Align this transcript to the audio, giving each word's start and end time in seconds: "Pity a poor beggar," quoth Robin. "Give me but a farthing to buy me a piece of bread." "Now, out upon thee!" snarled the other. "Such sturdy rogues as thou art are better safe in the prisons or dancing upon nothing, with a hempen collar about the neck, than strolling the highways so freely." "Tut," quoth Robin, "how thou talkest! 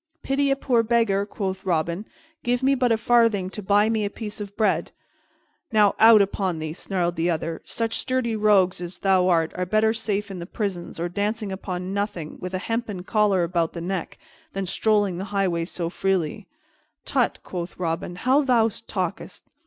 "Pity 0.23 0.49
a 0.49 0.55
poor 0.55 0.81
beggar," 0.81 1.27
quoth 1.27 1.63
Robin. 1.63 2.07
"Give 2.41 2.63
me 2.63 2.73
but 2.73 2.91
a 2.91 2.97
farthing 2.97 3.51
to 3.51 3.61
buy 3.61 3.87
me 3.87 4.03
a 4.03 4.09
piece 4.09 4.41
of 4.41 4.57
bread." 4.57 4.89
"Now, 5.71 5.93
out 5.99 6.23
upon 6.23 6.57
thee!" 6.57 6.73
snarled 6.73 7.15
the 7.15 7.29
other. 7.29 7.61
"Such 7.65 7.99
sturdy 7.99 8.35
rogues 8.35 8.81
as 8.81 8.97
thou 8.97 9.29
art 9.29 9.51
are 9.53 9.63
better 9.63 9.93
safe 9.93 10.31
in 10.31 10.39
the 10.39 10.47
prisons 10.47 10.99
or 10.99 11.07
dancing 11.07 11.51
upon 11.51 11.93
nothing, 11.93 12.39
with 12.41 12.55
a 12.55 12.65
hempen 12.65 13.03
collar 13.03 13.43
about 13.43 13.73
the 13.73 13.79
neck, 13.81 14.17
than 14.53 14.65
strolling 14.65 15.19
the 15.19 15.25
highways 15.25 15.69
so 15.69 15.87
freely." 15.87 16.47
"Tut," 17.05 17.37
quoth 17.43 17.77
Robin, 17.77 18.15
"how 18.15 18.41
thou 18.41 18.69
talkest! 18.87 19.43